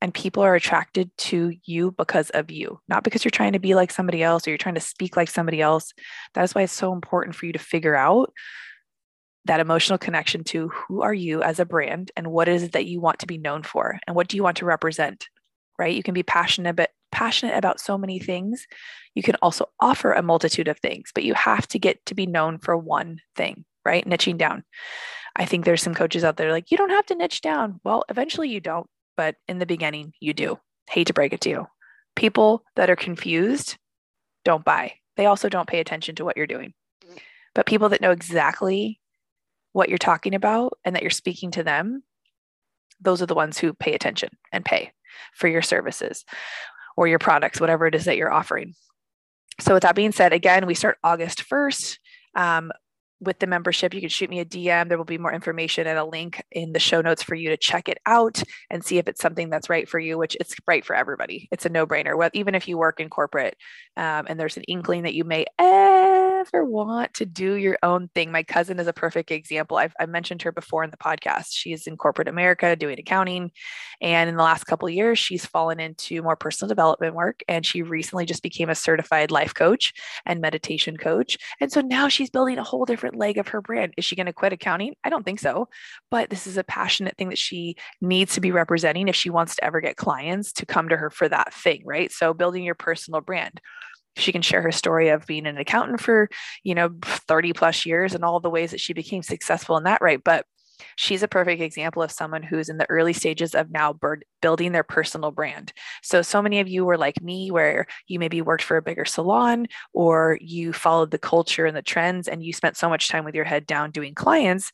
And 0.00 0.14
people 0.14 0.42
are 0.42 0.54
attracted 0.54 1.10
to 1.18 1.52
you 1.64 1.92
because 1.92 2.30
of 2.30 2.50
you, 2.50 2.80
not 2.88 3.02
because 3.02 3.24
you're 3.24 3.30
trying 3.30 3.54
to 3.54 3.58
be 3.58 3.74
like 3.74 3.90
somebody 3.90 4.22
else 4.22 4.46
or 4.46 4.50
you're 4.50 4.58
trying 4.58 4.76
to 4.76 4.80
speak 4.80 5.16
like 5.16 5.28
somebody 5.28 5.60
else. 5.60 5.92
That 6.34 6.44
is 6.44 6.54
why 6.54 6.62
it's 6.62 6.72
so 6.72 6.92
important 6.92 7.34
for 7.34 7.46
you 7.46 7.52
to 7.52 7.58
figure 7.58 7.96
out 7.96 8.32
that 9.44 9.60
emotional 9.60 9.98
connection 9.98 10.44
to 10.44 10.68
who 10.68 11.02
are 11.02 11.14
you 11.14 11.42
as 11.42 11.58
a 11.58 11.64
brand 11.64 12.12
and 12.16 12.28
what 12.28 12.48
is 12.48 12.62
it 12.62 12.72
that 12.72 12.86
you 12.86 13.00
want 13.00 13.18
to 13.20 13.26
be 13.26 13.38
known 13.38 13.62
for 13.62 13.98
and 14.06 14.14
what 14.14 14.28
do 14.28 14.36
you 14.36 14.42
want 14.42 14.58
to 14.58 14.64
represent 14.64 15.28
right? 15.78 15.94
You 15.94 16.02
can 16.02 16.14
be 16.14 16.24
passionate 16.24 16.70
about 16.70 16.88
passionate 17.10 17.56
about 17.56 17.80
so 17.80 17.96
many 17.96 18.18
things. 18.18 18.66
You 19.14 19.22
can 19.22 19.36
also 19.36 19.70
offer 19.80 20.12
a 20.12 20.22
multitude 20.22 20.68
of 20.68 20.78
things 20.78 21.10
but 21.14 21.24
you 21.24 21.34
have 21.34 21.66
to 21.68 21.78
get 21.78 22.04
to 22.06 22.14
be 22.14 22.26
known 22.26 22.58
for 22.58 22.76
one 22.76 23.20
thing 23.34 23.64
right? 23.84 24.06
Niching 24.06 24.36
down. 24.36 24.64
I 25.34 25.46
think 25.46 25.64
there's 25.64 25.82
some 25.82 25.94
coaches 25.94 26.24
out 26.24 26.36
there 26.36 26.52
like 26.52 26.70
you 26.70 26.76
don't 26.76 26.90
have 26.90 27.06
to 27.06 27.14
niche 27.14 27.40
down. 27.40 27.80
Well 27.84 28.04
eventually 28.08 28.50
you 28.50 28.60
don't 28.60 28.86
but 29.18 29.36
in 29.46 29.58
the 29.58 29.66
beginning 29.66 30.14
you 30.18 30.32
do 30.32 30.58
hate 30.88 31.08
to 31.08 31.12
break 31.12 31.34
it 31.34 31.42
to 31.42 31.50
you 31.50 31.66
people 32.16 32.64
that 32.76 32.88
are 32.88 32.96
confused 32.96 33.76
don't 34.46 34.64
buy 34.64 34.94
they 35.18 35.26
also 35.26 35.50
don't 35.50 35.68
pay 35.68 35.80
attention 35.80 36.14
to 36.14 36.24
what 36.24 36.38
you're 36.38 36.46
doing 36.46 36.72
but 37.54 37.66
people 37.66 37.90
that 37.90 38.00
know 38.00 38.12
exactly 38.12 39.00
what 39.72 39.88
you're 39.88 39.98
talking 39.98 40.34
about 40.34 40.78
and 40.84 40.94
that 40.94 41.02
you're 41.02 41.10
speaking 41.10 41.50
to 41.52 41.62
them, 41.62 42.02
those 43.00 43.22
are 43.22 43.26
the 43.26 43.34
ones 43.34 43.58
who 43.58 43.72
pay 43.72 43.94
attention 43.94 44.30
and 44.52 44.64
pay 44.64 44.92
for 45.34 45.48
your 45.48 45.62
services 45.62 46.24
or 46.96 47.06
your 47.06 47.18
products, 47.18 47.60
whatever 47.60 47.86
it 47.86 47.94
is 47.94 48.04
that 48.04 48.16
you're 48.16 48.32
offering. 48.32 48.74
So, 49.60 49.74
with 49.74 49.82
that 49.82 49.94
being 49.94 50.12
said, 50.12 50.32
again, 50.32 50.66
we 50.66 50.74
start 50.74 50.98
August 51.02 51.44
1st. 51.48 51.98
Um, 52.34 52.72
with 53.20 53.38
the 53.38 53.46
membership, 53.46 53.94
you 53.94 54.00
can 54.00 54.08
shoot 54.08 54.30
me 54.30 54.40
a 54.40 54.44
DM. 54.44 54.88
There 54.88 54.98
will 54.98 55.04
be 55.04 55.18
more 55.18 55.32
information 55.32 55.86
and 55.86 55.98
a 55.98 56.04
link 56.04 56.42
in 56.52 56.72
the 56.72 56.78
show 56.78 57.00
notes 57.00 57.22
for 57.22 57.34
you 57.34 57.48
to 57.50 57.56
check 57.56 57.88
it 57.88 57.98
out 58.06 58.42
and 58.70 58.84
see 58.84 58.98
if 58.98 59.08
it's 59.08 59.20
something 59.20 59.50
that's 59.50 59.68
right 59.68 59.88
for 59.88 59.98
you, 59.98 60.18
which 60.18 60.36
it's 60.40 60.54
right 60.66 60.84
for 60.84 60.94
everybody. 60.94 61.48
It's 61.50 61.66
a 61.66 61.68
no 61.68 61.86
brainer. 61.86 62.16
Well, 62.16 62.30
even 62.32 62.54
if 62.54 62.68
you 62.68 62.78
work 62.78 63.00
in 63.00 63.08
corporate 63.10 63.56
um, 63.96 64.26
and 64.28 64.38
there's 64.38 64.56
an 64.56 64.64
inkling 64.64 65.02
that 65.02 65.14
you 65.14 65.24
may 65.24 65.46
ever 66.52 66.64
want 66.64 67.14
to 67.14 67.26
do 67.26 67.54
your 67.54 67.78
own 67.82 68.08
thing, 68.14 68.30
my 68.30 68.42
cousin 68.42 68.78
is 68.78 68.86
a 68.86 68.92
perfect 68.92 69.30
example. 69.30 69.78
I've, 69.78 69.94
I've 69.98 70.08
mentioned 70.08 70.42
her 70.42 70.52
before 70.52 70.84
in 70.84 70.90
the 70.90 70.96
podcast. 70.96 71.48
She's 71.52 71.86
in 71.86 71.96
corporate 71.96 72.28
America 72.28 72.76
doing 72.76 72.98
accounting. 72.98 73.50
And 74.00 74.30
in 74.30 74.36
the 74.36 74.42
last 74.42 74.64
couple 74.64 74.88
years, 74.88 75.18
she's 75.18 75.46
fallen 75.46 75.80
into 75.80 76.22
more 76.22 76.36
personal 76.36 76.68
development 76.68 77.14
work. 77.14 77.40
And 77.48 77.64
she 77.64 77.82
recently 77.82 78.26
just 78.26 78.42
became 78.42 78.70
a 78.70 78.74
certified 78.74 79.30
life 79.30 79.54
coach 79.54 79.92
and 80.24 80.40
meditation 80.40 80.96
coach. 80.96 81.36
And 81.60 81.72
so 81.72 81.80
now 81.80 82.08
she's 82.08 82.30
building 82.30 82.58
a 82.58 82.64
whole 82.64 82.84
different 82.84 82.98
different 82.98 83.20
leg 83.20 83.38
of 83.38 83.48
her 83.48 83.62
brand. 83.62 83.94
Is 83.96 84.04
she 84.04 84.16
going 84.16 84.26
to 84.26 84.32
quit 84.32 84.52
accounting? 84.52 84.94
I 85.04 85.10
don't 85.10 85.24
think 85.24 85.40
so. 85.40 85.68
But 86.10 86.30
this 86.30 86.46
is 86.46 86.56
a 86.56 86.64
passionate 86.64 87.16
thing 87.16 87.28
that 87.28 87.38
she 87.38 87.76
needs 88.00 88.34
to 88.34 88.40
be 88.40 88.50
representing 88.50 89.08
if 89.08 89.16
she 89.16 89.30
wants 89.30 89.56
to 89.56 89.64
ever 89.64 89.80
get 89.80 89.96
clients 89.96 90.52
to 90.54 90.66
come 90.66 90.88
to 90.88 90.96
her 90.96 91.10
for 91.10 91.28
that 91.28 91.54
thing, 91.54 91.82
right? 91.84 92.10
So 92.12 92.34
building 92.34 92.64
your 92.64 92.74
personal 92.74 93.20
brand 93.20 93.60
she 94.18 94.32
can 94.32 94.42
share 94.42 94.62
her 94.62 94.72
story 94.72 95.08
of 95.08 95.26
being 95.26 95.46
an 95.46 95.58
accountant 95.58 96.00
for 96.00 96.28
you 96.64 96.74
know 96.74 96.90
30 97.02 97.52
plus 97.52 97.86
years 97.86 98.14
and 98.14 98.24
all 98.24 98.40
the 98.40 98.50
ways 98.50 98.70
that 98.70 98.80
she 98.80 98.92
became 98.92 99.22
successful 99.22 99.76
in 99.76 99.84
that 99.84 100.02
right 100.02 100.22
but 100.24 100.44
she's 100.96 101.22
a 101.22 101.28
perfect 101.28 101.60
example 101.60 102.02
of 102.02 102.10
someone 102.10 102.42
who's 102.42 102.68
in 102.68 102.78
the 102.78 102.88
early 102.90 103.12
stages 103.12 103.54
of 103.54 103.70
now 103.70 103.92
bird, 103.92 104.24
building 104.40 104.72
their 104.72 104.82
personal 104.84 105.30
brand. 105.30 105.72
So, 106.02 106.22
so 106.22 106.42
many 106.42 106.60
of 106.60 106.68
you 106.68 106.84
were 106.84 106.98
like 106.98 107.22
me, 107.22 107.50
where 107.50 107.86
you 108.06 108.18
maybe 108.18 108.42
worked 108.42 108.62
for 108.62 108.76
a 108.76 108.82
bigger 108.82 109.04
salon 109.04 109.66
or 109.92 110.38
you 110.40 110.72
followed 110.72 111.10
the 111.10 111.18
culture 111.18 111.66
and 111.66 111.76
the 111.76 111.82
trends 111.82 112.28
and 112.28 112.42
you 112.42 112.52
spent 112.52 112.76
so 112.76 112.88
much 112.88 113.08
time 113.08 113.24
with 113.24 113.34
your 113.34 113.44
head 113.44 113.66
down 113.66 113.90
doing 113.90 114.14
clients 114.14 114.70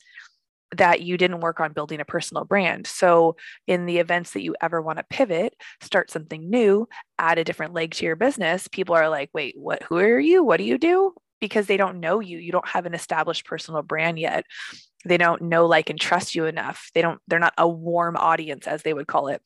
that 0.75 1.01
you 1.01 1.17
didn't 1.17 1.41
work 1.41 1.59
on 1.59 1.73
building 1.73 1.99
a 1.99 2.05
personal 2.05 2.43
brand. 2.43 2.87
So, 2.87 3.35
in 3.67 3.85
the 3.85 3.99
events 3.99 4.31
that 4.31 4.43
you 4.43 4.55
ever 4.61 4.81
want 4.81 4.97
to 4.99 5.05
pivot, 5.09 5.55
start 5.81 6.11
something 6.11 6.49
new, 6.49 6.87
add 7.19 7.37
a 7.37 7.43
different 7.43 7.73
leg 7.73 7.91
to 7.95 8.05
your 8.05 8.15
business, 8.15 8.67
people 8.67 8.95
are 8.95 9.09
like, 9.09 9.29
wait, 9.33 9.55
what, 9.57 9.83
who 9.83 9.97
are 9.97 10.19
you? 10.19 10.43
What 10.43 10.57
do 10.57 10.63
you 10.63 10.77
do? 10.77 11.13
Because 11.39 11.67
they 11.67 11.77
don't 11.77 11.99
know 11.99 12.19
you. 12.19 12.37
You 12.37 12.51
don't 12.51 12.67
have 12.67 12.85
an 12.85 12.93
established 12.93 13.45
personal 13.45 13.81
brand 13.81 14.19
yet 14.19 14.45
they 15.05 15.17
don't 15.17 15.43
know 15.43 15.65
like 15.65 15.89
and 15.89 15.99
trust 15.99 16.35
you 16.35 16.45
enough 16.45 16.89
they 16.93 17.01
don't 17.01 17.21
they're 17.27 17.39
not 17.39 17.53
a 17.57 17.67
warm 17.67 18.17
audience 18.17 18.67
as 18.67 18.81
they 18.81 18.93
would 18.93 19.07
call 19.07 19.27
it 19.27 19.41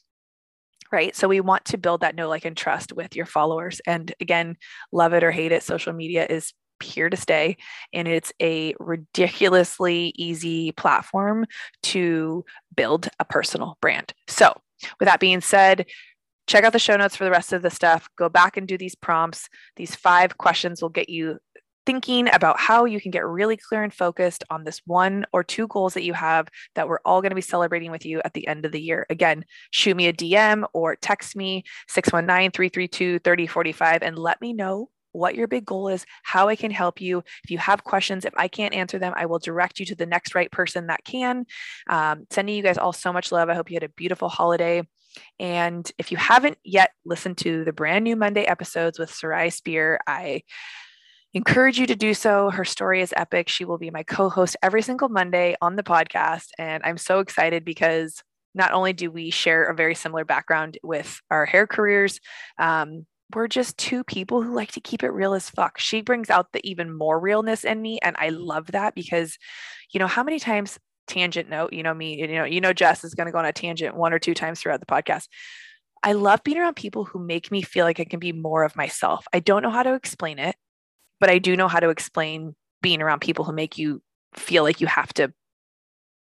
right 0.92 1.16
so 1.16 1.28
we 1.28 1.42
want 1.42 1.66
to 1.66 1.78
build 1.78 2.02
that 2.02 2.16
know 2.16 2.28
like 2.28 2.46
and 2.46 2.58
trust 2.58 2.94
with 2.94 3.16
your 3.16 3.26
followers 3.26 3.82
and 3.86 4.14
again 4.20 4.58
love 4.92 5.14
it 5.14 5.24
or 5.24 5.32
hate 5.32 5.52
it 5.52 5.62
social 5.62 5.94
media 5.94 6.26
is 6.28 6.54
here 6.84 7.10
to 7.10 7.18
stay 7.18 7.58
and 7.94 8.08
it's 8.08 8.32
a 8.42 8.74
ridiculously 8.80 10.14
easy 10.16 10.72
platform 10.74 11.46
to 11.84 12.44
build 12.76 13.08
a 13.20 13.26
personal 13.26 13.78
brand. 13.82 14.14
So 14.28 14.54
with 15.00 15.08
that 15.08 15.20
being 15.20 15.42
said 15.42 15.86
check 16.48 16.64
out 16.64 16.74
the 16.74 16.80
show 16.80 16.98
notes 16.98 17.16
for 17.16 17.26
the 17.26 17.32
rest 17.32 17.54
of 17.54 17.62
the 17.62 17.70
stuff. 17.70 18.10
Go 18.18 18.28
back 18.28 18.58
and 18.58 18.68
do 18.68 18.76
these 18.76 18.96
prompts. 18.96 19.48
These 19.76 19.94
five 19.94 20.40
questions 20.40 20.82
will 20.82 20.90
get 20.90 21.08
you 21.08 21.38
thinking 21.86 22.28
about 22.34 22.60
how 22.60 22.86
you 22.86 23.00
can 23.00 23.12
get 23.12 23.26
really 23.26 23.58
clear 23.58 23.84
and 23.84 23.94
focused 23.94 24.44
on 24.50 24.64
this 24.64 24.82
one 24.86 25.26
or 25.34 25.44
two 25.44 25.68
goals 25.68 25.94
that 25.94 26.04
you 26.04 26.14
have 26.14 26.48
that 26.76 26.88
we're 26.88 27.00
all 27.06 27.22
going 27.22 27.32
to 27.32 27.36
be 27.36 27.42
celebrating 27.42 27.90
with 27.92 28.06
you 28.06 28.22
at 28.26 28.34
the 28.34 28.48
end 28.48 28.66
of 28.66 28.72
the 28.72 28.82
year. 28.82 29.06
Again, 29.10 29.46
shoot 29.72 29.96
me 29.96 30.08
a 30.08 30.14
DM 30.14 30.66
or 30.74 30.96
text 30.96 31.36
me 31.36 31.64
619 31.88 32.52
332 32.52 33.20
3045 33.20 34.04
and 34.04 34.18
let 34.18 34.42
me 34.42 34.54
know 34.54 34.90
what 35.12 35.36
your 35.36 35.48
big 35.48 35.66
goal 35.66 35.88
is, 35.88 36.06
how 36.24 36.48
I 36.48 36.56
can 36.56 36.72
help 36.72 37.02
you. 37.02 37.20
If 37.44 37.52
you 37.52 37.58
have 37.58 37.84
questions, 37.84 38.26
if 38.26 38.34
I 38.38 38.48
can't 38.48 38.74
answer 38.74 39.00
them, 39.00 39.14
I 39.16 39.26
will 39.26 39.40
direct 39.40 39.80
you 39.80 39.86
to 39.88 39.96
the 39.96 40.06
next 40.06 40.36
right 40.36 40.52
person 40.52 40.88
that 40.88 41.04
can. 41.04 41.46
Um, 41.90 42.26
sending 42.30 42.56
you 42.56 42.64
guys 42.64 42.78
all 42.78 42.94
so 42.94 43.14
much 43.14 43.32
love. 43.32 43.50
I 43.50 43.56
hope 43.56 43.70
you 43.70 43.76
had 43.76 43.84
a 43.84 43.90
beautiful 43.90 44.30
holiday. 44.30 44.84
And 45.40 45.90
if 45.98 46.12
you 46.12 46.18
haven't 46.18 46.58
yet 46.64 46.92
listened 47.06 47.38
to 47.40 47.64
the 47.64 47.74
brand 47.74 48.04
new 48.04 48.16
Monday 48.16 48.44
episodes 48.44 49.00
with 49.00 49.14
Sarai 49.14 49.50
Spear, 49.50 50.00
I 50.08 50.44
encourage 51.34 51.80
you 51.80 51.88
to 51.88 51.96
do 51.96 52.14
so. 52.14 52.50
Her 52.50 52.66
story 52.66 53.02
is 53.02 53.14
epic. 53.16 53.50
She 53.50 53.66
will 53.66 53.78
be 53.78 53.92
my 53.92 54.04
co 54.04 54.30
host 54.30 54.56
every 54.62 54.82
single 54.82 55.10
Monday 55.10 55.56
on 55.62 55.76
the 55.76 55.84
podcast. 55.84 56.50
And 56.58 56.84
I'm 56.84 56.98
so 56.98 57.20
excited 57.20 57.66
because 57.66 58.22
not 58.56 58.72
only 58.72 58.94
do 58.94 59.12
we 59.12 59.30
share 59.30 59.66
a 59.66 59.76
very 59.76 59.96
similar 59.96 60.26
background 60.26 60.78
with 60.84 61.20
our 61.30 61.46
hair 61.46 61.68
careers, 61.68 62.20
um, 62.58 63.06
we're 63.34 63.48
just 63.48 63.78
two 63.78 64.04
people 64.04 64.42
who 64.42 64.56
like 64.56 64.72
to 64.74 64.82
keep 64.82 65.04
it 65.04 65.10
real 65.10 65.34
as 65.34 65.50
fuck. 65.50 65.78
She 65.78 66.02
brings 66.02 66.30
out 66.30 66.52
the 66.52 66.68
even 66.68 66.96
more 66.96 67.20
realness 67.20 67.64
in 67.64 67.82
me. 67.82 68.00
And 68.02 68.16
I 68.20 68.30
love 68.30 68.68
that 68.68 68.96
because, 68.96 69.38
you 69.92 70.00
know, 70.00 70.08
how 70.08 70.24
many 70.24 70.40
times 70.40 70.80
tangent 71.08 71.50
note, 71.50 71.74
you 71.74 71.84
know, 71.84 71.94
me, 71.94 72.20
you 72.20 72.28
know, 72.28 72.44
you 72.44 72.62
know, 72.62 72.74
Jess 72.74 73.04
is 73.04 73.14
going 73.14 73.28
to 73.28 73.32
go 73.32 73.40
on 73.40 73.46
a 73.46 73.54
tangent 73.54 73.96
one 73.96 74.14
or 74.14 74.20
two 74.20 74.34
times 74.34 74.60
throughout 74.60 74.80
the 74.80 74.86
podcast. 74.86 75.28
I 76.04 76.14
love 76.14 76.44
being 76.44 76.58
around 76.58 76.76
people 76.76 77.06
who 77.06 77.20
make 77.20 77.52
me 77.52 77.62
feel 77.62 77.86
like 77.86 78.00
I 78.00 78.06
can 78.06 78.20
be 78.20 78.32
more 78.32 78.64
of 78.64 78.76
myself. 78.76 79.26
I 79.34 79.40
don't 79.40 79.64
know 79.64 79.70
how 79.70 79.84
to 79.84 79.94
explain 79.94 80.40
it 80.40 80.56
but 81.20 81.30
I 81.30 81.38
do 81.38 81.56
know 81.56 81.68
how 81.68 81.80
to 81.80 81.90
explain 81.90 82.56
being 82.82 83.02
around 83.02 83.20
people 83.20 83.46
who 83.46 83.52
make 83.52 83.78
you 83.78 84.02
feel 84.34 84.64
like 84.64 84.82
you 84.82 84.88
have 84.88 85.14
to 85.16 85.34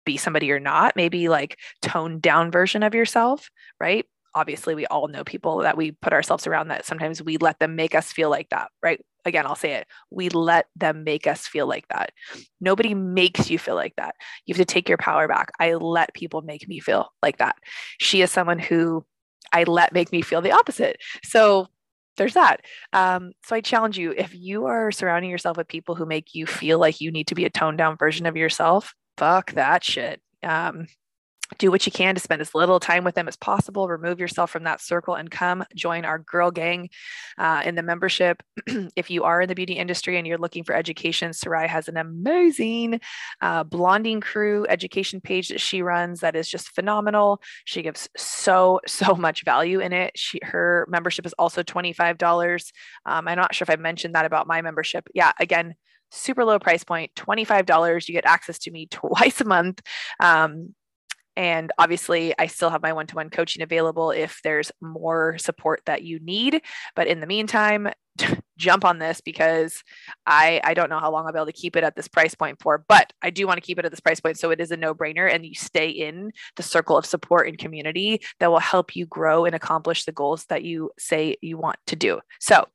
be 0.05 0.17
somebody 0.17 0.47
you're 0.47 0.61
not, 0.61 0.95
maybe 0.95 1.29
like 1.29 1.59
toned 1.83 2.23
down 2.23 2.51
version 2.51 2.83
of 2.83 2.95
yourself, 2.95 3.51
right? 3.81 4.07
Obviously, 4.37 4.75
we 4.75 4.87
all 4.87 5.09
know 5.09 5.25
people 5.25 5.59
that 5.59 5.77
we 5.77 5.93
put 5.93 6.13
ourselves 6.13 6.47
around 6.47 6.69
that 6.69 6.85
sometimes 6.85 7.23
we 7.23 7.39
let 7.39 7.59
them 7.59 7.75
make 7.75 7.95
us 7.95 8.13
feel 8.13 8.29
like 8.29 8.51
that, 8.51 8.69
right? 8.83 9.01
Again, 9.25 9.47
I'll 9.47 9.57
say 9.57 9.73
it. 9.73 9.87
We 10.11 10.29
let 10.29 10.67
them 10.77 11.03
make 11.03 11.27
us 11.27 11.47
feel 11.47 11.67
like 11.67 11.89
that. 11.89 12.13
Nobody 12.61 12.93
makes 12.93 13.51
you 13.51 13.59
feel 13.59 13.75
like 13.75 13.95
that. 13.97 14.15
You 14.45 14.55
have 14.55 14.59
to 14.59 14.65
take 14.65 14.89
your 14.89 14.99
power 14.99 15.27
back. 15.27 15.51
I 15.59 15.73
let 15.75 16.13
people 16.13 16.43
make 16.43 16.69
me 16.69 16.81
feel 16.81 17.09
like 17.23 17.39
that. 17.39 17.57
She 17.99 18.21
is 18.21 18.31
someone 18.31 18.59
who 18.59 19.07
I 19.53 19.65
let 19.65 19.95
make 19.95 20.13
me 20.13 20.21
feel 20.21 20.43
the 20.43 20.53
opposite. 20.53 20.99
So 21.25 21.69
there's 22.17 22.35
that. 22.35 22.61
Um, 22.93 23.33
so 23.45 23.57
I 23.57 23.61
challenge 23.61 23.99
you 23.99 24.13
if 24.17 24.35
you 24.35 24.67
are 24.67 24.93
surrounding 24.93 25.31
yourself 25.31 25.57
with 25.57 25.69
people 25.69 25.95
who 25.95 26.07
make 26.07 26.35
you 26.35 26.47
feel 26.47 26.79
like 26.79 27.01
you 27.01 27.11
need 27.11 27.29
to 27.29 27.35
be 27.35 27.47
a 27.47 27.51
toned 27.51 27.79
down 27.79 27.97
version 27.97 28.27
of 28.27 28.37
yourself, 28.37 28.95
fuck 29.17 29.53
that 29.53 29.83
shit. 29.83 30.21
Um, 30.43 30.87
do 31.59 31.71
what 31.71 31.87
you 31.87 31.93
can 31.93 32.15
to 32.15 32.21
spend 32.21 32.41
as 32.41 32.55
little 32.55 32.81
time 32.81 33.05
with 33.05 33.15
them 33.15 33.29
as 33.29 33.37
possible. 33.37 33.89
Remove 33.89 34.21
yourself 34.21 34.51
from 34.51 34.65
that 34.65 34.81
circle 34.81 35.15
and 35.15 35.31
come 35.31 35.65
join 35.75 36.05
our 36.05 36.19
girl 36.19 36.51
gang 36.51 36.89
uh, 37.39 37.63
in 37.65 37.75
the 37.75 37.83
membership. 37.83 38.43
if 38.97 39.11
you 39.11 39.25
are 39.25 39.43
in 39.43 39.49
the 39.49 39.55
beauty 39.55 39.75
industry 39.75 40.17
and 40.17 40.27
you're 40.27 40.39
looking 40.39 40.65
for 40.65 40.75
education, 40.75 41.33
Sarai 41.33 41.69
has 41.69 41.89
an 41.89 41.97
amazing 41.97 43.01
uh, 43.41 43.65
Blonding 43.65 44.21
Crew 44.21 44.67
education 44.69 45.21
page 45.21 45.49
that 45.49 45.61
she 45.61 45.83
runs 45.83 46.21
that 46.21 46.37
is 46.37 46.49
just 46.49 46.69
phenomenal. 46.69 47.41
She 47.65 47.83
gives 47.83 48.09
so, 48.17 48.81
so 48.87 49.15
much 49.19 49.45
value 49.45 49.81
in 49.81 49.93
it. 49.93 50.13
She, 50.17 50.41
her 50.43 50.87
membership 50.89 51.27
is 51.27 51.35
also 51.35 51.63
$25. 51.63 52.73
Um, 53.07 53.29
I'm 53.29 53.37
not 53.37 53.55
sure 53.55 53.65
if 53.65 53.71
I 53.71 53.77
mentioned 53.77 54.15
that 54.15 54.27
about 54.27 54.47
my 54.47 54.63
membership. 54.63 55.09
Yeah, 55.15 55.33
again, 55.41 55.75
super 56.11 56.45
low 56.45 56.59
price 56.59 56.85
point 56.85 57.11
$25 57.17 58.09
you 58.09 58.15
get 58.15 58.25
access 58.25 58.59
to 58.61 58.71
me 58.71 58.87
twice 58.91 59.41
a 59.41 59.45
month 59.45 59.83
um, 60.21 60.75
and 61.37 61.71
obviously, 61.79 62.35
I 62.39 62.47
still 62.47 62.71
have 62.71 62.83
my 62.83 62.93
one 62.93 63.07
to 63.09 63.15
one 63.15 63.31
coaching 63.31 63.63
available 63.63 64.11
if 64.11 64.41
there's 64.43 64.73
more 64.81 65.37
support 65.39 65.83
that 65.85 66.03
you 66.03 66.19
need. 66.21 66.63
But 66.95 67.09
in 67.09 67.21
the 67.21 67.27
meantime, 67.27 67.89
jump 68.57 68.85
on 68.87 68.99
this 68.99 69.21
because 69.21 69.83
I 70.27 70.61
I 70.65 70.73
don't 70.73 70.89
know 70.89 70.99
how 70.99 71.11
long 71.11 71.27
I'll 71.27 71.33
be 71.33 71.39
able 71.39 71.47
to 71.47 71.53
keep 71.53 71.77
it 71.77 71.85
at 71.85 71.95
this 71.95 72.09
price 72.09 72.35
point 72.35 72.59
for, 72.61 72.85
but 72.89 73.13
I 73.21 73.31
do 73.31 73.47
want 73.47 73.59
to 73.59 73.67
keep 73.67 73.79
it 73.79 73.85
at 73.85 73.93
this 73.93 74.01
price 74.01 74.21
point 74.21 74.39
so 74.39 74.51
it 74.51 74.61
is 74.61 74.71
a 74.71 74.77
no-brainer 74.77 75.31
and 75.31 75.45
you 75.45 75.55
stay 75.55 75.89
in 75.89 76.33
the 76.57 76.63
circle 76.63 76.97
of 76.97 77.05
support 77.05 77.49
and 77.49 77.59
community 77.59 78.23
that 78.41 78.51
will 78.51 78.59
help 78.59 78.97
you 78.97 79.05
grow 79.07 79.45
and 79.45 79.55
accomplish 79.55 80.05
the 80.05 80.13
goals 80.13 80.47
that 80.47 80.65
you 80.65 80.91
say 80.99 81.37
you 81.43 81.59
want 81.59 81.77
to 81.89 81.97
do. 81.97 82.21
So, 82.41 82.67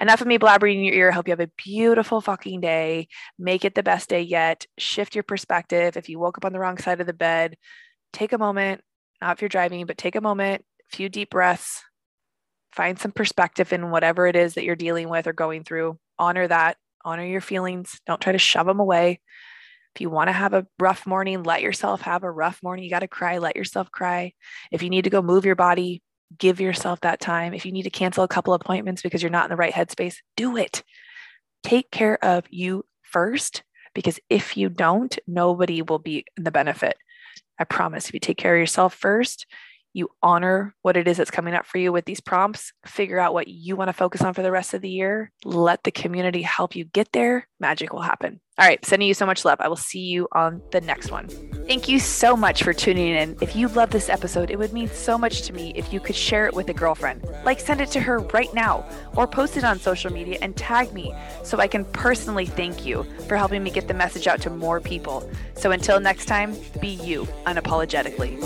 enough 0.00 0.20
of 0.20 0.26
me 0.26 0.38
blabbering 0.38 0.76
in 0.76 0.84
your 0.84 0.94
ear. 0.94 1.12
Hope 1.12 1.28
you 1.28 1.32
have 1.32 1.40
a 1.40 1.50
beautiful 1.56 2.20
fucking 2.20 2.60
day. 2.60 3.08
Make 3.38 3.64
it 3.64 3.74
the 3.74 3.82
best 3.82 4.08
day 4.08 4.22
yet. 4.22 4.66
Shift 4.78 5.14
your 5.14 5.24
perspective. 5.24 5.96
If 5.96 6.08
you 6.08 6.18
woke 6.18 6.38
up 6.38 6.44
on 6.44 6.52
the 6.52 6.60
wrong 6.60 6.78
side 6.78 7.00
of 7.00 7.06
the 7.06 7.12
bed, 7.12 7.56
take 8.12 8.32
a 8.32 8.38
moment, 8.38 8.80
not 9.20 9.36
if 9.36 9.42
you're 9.42 9.48
driving, 9.48 9.86
but 9.86 9.98
take 9.98 10.16
a 10.16 10.20
moment, 10.20 10.64
a 10.92 10.96
few 10.96 11.08
deep 11.08 11.30
breaths, 11.30 11.82
find 12.72 12.98
some 12.98 13.12
perspective 13.12 13.72
in 13.72 13.90
whatever 13.90 14.26
it 14.26 14.36
is 14.36 14.54
that 14.54 14.64
you're 14.64 14.76
dealing 14.76 15.08
with 15.08 15.26
or 15.26 15.32
going 15.32 15.64
through. 15.64 15.98
Honor 16.18 16.46
that, 16.46 16.76
honor 17.04 17.24
your 17.24 17.40
feelings. 17.40 18.00
Don't 18.06 18.20
try 18.20 18.32
to 18.32 18.38
shove 18.38 18.66
them 18.66 18.80
away. 18.80 19.20
If 19.94 20.02
you 20.02 20.10
want 20.10 20.28
to 20.28 20.32
have 20.32 20.54
a 20.54 20.66
rough 20.78 21.06
morning, 21.06 21.42
let 21.42 21.62
yourself 21.62 22.02
have 22.02 22.22
a 22.22 22.30
rough 22.30 22.62
morning. 22.62 22.84
You 22.84 22.90
got 22.90 23.00
to 23.00 23.08
cry, 23.08 23.38
let 23.38 23.56
yourself 23.56 23.90
cry. 23.90 24.32
If 24.70 24.82
you 24.82 24.90
need 24.90 25.04
to 25.04 25.10
go 25.10 25.22
move 25.22 25.44
your 25.44 25.56
body, 25.56 26.02
give 26.36 26.60
yourself 26.60 27.00
that 27.00 27.20
time. 27.20 27.54
If 27.54 27.64
you 27.64 27.72
need 27.72 27.84
to 27.84 27.90
cancel 27.90 28.24
a 28.24 28.28
couple 28.28 28.54
appointments 28.54 29.02
because 29.02 29.22
you're 29.22 29.30
not 29.30 29.46
in 29.46 29.50
the 29.50 29.56
right 29.56 29.72
headspace, 29.72 30.16
do 30.36 30.56
it. 30.56 30.82
Take 31.62 31.90
care 31.90 32.22
of 32.24 32.44
you 32.50 32.84
first 33.02 33.62
because 33.94 34.20
if 34.28 34.56
you 34.56 34.68
don't, 34.68 35.18
nobody 35.26 35.82
will 35.82 35.98
be 35.98 36.24
in 36.36 36.44
the 36.44 36.50
benefit. 36.50 36.96
I 37.58 37.64
promise 37.64 38.08
if 38.08 38.14
you 38.14 38.20
take 38.20 38.38
care 38.38 38.54
of 38.54 38.60
yourself 38.60 38.94
first, 38.94 39.46
you 39.92 40.08
honor 40.22 40.74
what 40.82 40.96
it 40.96 41.08
is 41.08 41.16
that's 41.16 41.30
coming 41.30 41.54
up 41.54 41.66
for 41.66 41.78
you 41.78 41.92
with 41.92 42.04
these 42.04 42.20
prompts, 42.20 42.72
figure 42.86 43.18
out 43.18 43.34
what 43.34 43.48
you 43.48 43.74
want 43.74 43.88
to 43.88 43.92
focus 43.92 44.22
on 44.22 44.34
for 44.34 44.42
the 44.42 44.52
rest 44.52 44.74
of 44.74 44.82
the 44.82 44.90
year, 44.90 45.32
let 45.44 45.82
the 45.82 45.90
community 45.90 46.42
help 46.42 46.76
you 46.76 46.84
get 46.84 47.10
there, 47.12 47.48
magic 47.58 47.92
will 47.92 48.02
happen. 48.02 48.40
All 48.58 48.66
right, 48.66 48.84
sending 48.84 49.06
you 49.06 49.14
so 49.14 49.24
much 49.24 49.44
love. 49.44 49.60
I 49.60 49.68
will 49.68 49.76
see 49.76 50.00
you 50.00 50.26
on 50.32 50.60
the 50.72 50.80
next 50.80 51.12
one. 51.12 51.28
Thank 51.68 51.88
you 51.88 52.00
so 52.00 52.36
much 52.36 52.64
for 52.64 52.72
tuning 52.72 53.14
in. 53.14 53.36
If 53.40 53.54
you 53.54 53.68
love 53.68 53.90
this 53.90 54.08
episode, 54.08 54.50
it 54.50 54.58
would 54.58 54.72
mean 54.72 54.88
so 54.88 55.16
much 55.16 55.42
to 55.42 55.52
me 55.52 55.72
if 55.76 55.92
you 55.92 56.00
could 56.00 56.16
share 56.16 56.44
it 56.46 56.54
with 56.54 56.68
a 56.68 56.74
girlfriend. 56.74 57.24
Like 57.44 57.60
send 57.60 57.80
it 57.80 57.88
to 57.90 58.00
her 58.00 58.18
right 58.18 58.52
now 58.52 58.84
or 59.14 59.28
post 59.28 59.56
it 59.56 59.62
on 59.62 59.78
social 59.78 60.12
media 60.12 60.38
and 60.42 60.56
tag 60.56 60.92
me 60.92 61.14
so 61.44 61.58
I 61.58 61.68
can 61.68 61.84
personally 61.84 62.46
thank 62.46 62.84
you 62.84 63.06
for 63.28 63.36
helping 63.36 63.62
me 63.62 63.70
get 63.70 63.86
the 63.86 63.94
message 63.94 64.26
out 64.26 64.40
to 64.42 64.50
more 64.50 64.80
people. 64.80 65.30
So 65.54 65.70
until 65.70 66.00
next 66.00 66.24
time, 66.24 66.56
be 66.80 66.88
you 66.88 67.26
unapologetically. 67.46 68.38